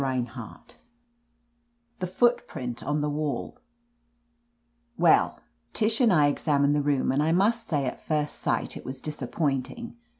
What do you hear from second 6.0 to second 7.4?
and I examined the room, and I